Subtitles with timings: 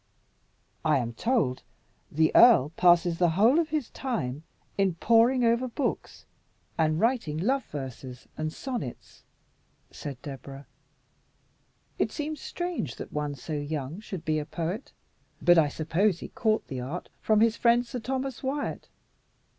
[0.83, 1.61] "I am told
[2.11, 4.41] the earl passes the whole of his time
[4.75, 6.25] in poring over books
[6.75, 9.23] and writing love verses and sonnets,"
[9.91, 10.65] said Deborah.
[11.99, 14.91] "It seems strange that one so young should be a poet;
[15.39, 18.87] but I suppose he caught the art from his friend Sir Thomas Wyat."